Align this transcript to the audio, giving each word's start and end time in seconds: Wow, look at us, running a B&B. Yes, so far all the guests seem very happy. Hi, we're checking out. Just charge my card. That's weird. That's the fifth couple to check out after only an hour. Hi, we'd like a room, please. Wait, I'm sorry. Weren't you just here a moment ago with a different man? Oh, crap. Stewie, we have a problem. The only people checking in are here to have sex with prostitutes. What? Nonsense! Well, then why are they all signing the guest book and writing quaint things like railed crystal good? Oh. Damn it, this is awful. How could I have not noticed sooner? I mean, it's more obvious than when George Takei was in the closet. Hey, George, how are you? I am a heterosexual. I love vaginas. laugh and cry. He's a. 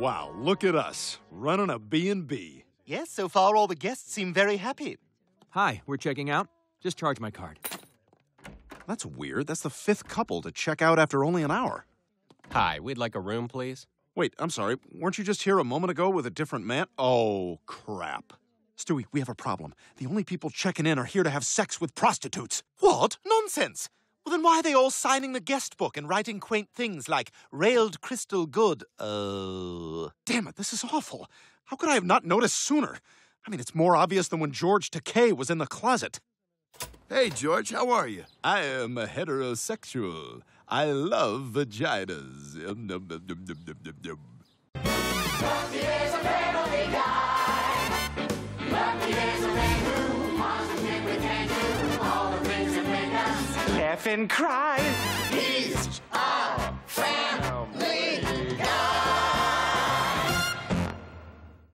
Wow, 0.00 0.32
look 0.34 0.64
at 0.64 0.74
us, 0.74 1.18
running 1.30 1.68
a 1.68 1.78
B&B. 1.78 2.64
Yes, 2.86 3.10
so 3.10 3.28
far 3.28 3.54
all 3.54 3.66
the 3.66 3.74
guests 3.74 4.10
seem 4.10 4.32
very 4.32 4.56
happy. 4.56 4.96
Hi, 5.50 5.82
we're 5.84 5.98
checking 5.98 6.30
out. 6.30 6.48
Just 6.82 6.96
charge 6.96 7.20
my 7.20 7.30
card. 7.30 7.58
That's 8.86 9.04
weird. 9.04 9.46
That's 9.46 9.60
the 9.60 9.68
fifth 9.68 10.08
couple 10.08 10.40
to 10.40 10.50
check 10.50 10.80
out 10.80 10.98
after 10.98 11.22
only 11.22 11.42
an 11.42 11.50
hour. 11.50 11.84
Hi, 12.50 12.80
we'd 12.80 12.96
like 12.96 13.14
a 13.14 13.20
room, 13.20 13.46
please. 13.46 13.86
Wait, 14.14 14.32
I'm 14.38 14.48
sorry. 14.48 14.76
Weren't 14.90 15.18
you 15.18 15.24
just 15.24 15.42
here 15.42 15.58
a 15.58 15.64
moment 15.64 15.90
ago 15.90 16.08
with 16.08 16.24
a 16.24 16.30
different 16.30 16.64
man? 16.64 16.86
Oh, 16.96 17.58
crap. 17.66 18.32
Stewie, 18.78 19.04
we 19.12 19.20
have 19.20 19.28
a 19.28 19.34
problem. 19.34 19.74
The 19.98 20.06
only 20.06 20.24
people 20.24 20.48
checking 20.48 20.86
in 20.86 20.98
are 20.98 21.04
here 21.04 21.24
to 21.24 21.28
have 21.28 21.44
sex 21.44 21.78
with 21.78 21.94
prostitutes. 21.94 22.62
What? 22.78 23.18
Nonsense! 23.26 23.90
Well, 24.24 24.32
then 24.32 24.42
why 24.42 24.58
are 24.58 24.62
they 24.62 24.74
all 24.74 24.90
signing 24.90 25.32
the 25.32 25.40
guest 25.40 25.76
book 25.76 25.96
and 25.96 26.08
writing 26.08 26.40
quaint 26.40 26.68
things 26.74 27.08
like 27.08 27.32
railed 27.50 28.00
crystal 28.00 28.46
good? 28.46 28.84
Oh. 28.98 30.10
Damn 30.26 30.46
it, 30.46 30.56
this 30.56 30.72
is 30.72 30.84
awful. 30.84 31.28
How 31.64 31.76
could 31.76 31.88
I 31.88 31.94
have 31.94 32.04
not 32.04 32.24
noticed 32.24 32.58
sooner? 32.58 32.98
I 33.46 33.50
mean, 33.50 33.60
it's 33.60 33.74
more 33.74 33.96
obvious 33.96 34.28
than 34.28 34.40
when 34.40 34.52
George 34.52 34.90
Takei 34.90 35.32
was 35.32 35.48
in 35.48 35.58
the 35.58 35.66
closet. 35.66 36.20
Hey, 37.08 37.30
George, 37.30 37.70
how 37.70 37.90
are 37.90 38.06
you? 38.06 38.24
I 38.44 38.60
am 38.60 38.98
a 38.98 39.06
heterosexual. 39.06 40.42
I 40.68 40.84
love 40.86 41.52
vaginas. 41.54 42.56
laugh 54.00 54.06
and 54.06 54.30
cry. 54.30 54.78
He's 55.30 56.00
a. 56.12 56.29